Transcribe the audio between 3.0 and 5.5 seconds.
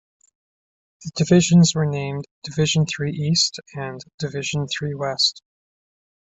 East" and "Division Three West".